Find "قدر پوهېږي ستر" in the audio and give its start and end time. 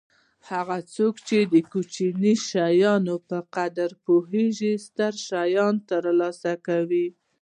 3.55-5.13